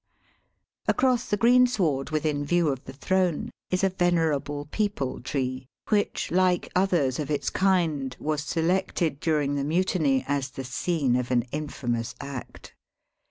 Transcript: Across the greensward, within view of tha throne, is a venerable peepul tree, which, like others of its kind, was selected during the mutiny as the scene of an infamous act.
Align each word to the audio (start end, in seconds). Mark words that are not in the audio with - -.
Across 0.87 1.29
the 1.29 1.37
greensward, 1.37 2.09
within 2.09 2.43
view 2.43 2.69
of 2.69 2.85
tha 2.85 2.91
throne, 2.93 3.51
is 3.69 3.83
a 3.83 3.89
venerable 3.89 4.65
peepul 4.65 5.23
tree, 5.23 5.67
which, 5.89 6.31
like 6.31 6.71
others 6.75 7.19
of 7.19 7.29
its 7.29 7.51
kind, 7.51 8.17
was 8.19 8.41
selected 8.43 9.19
during 9.19 9.53
the 9.53 9.63
mutiny 9.63 10.25
as 10.27 10.49
the 10.49 10.63
scene 10.63 11.15
of 11.15 11.29
an 11.29 11.43
infamous 11.51 12.15
act. 12.19 12.73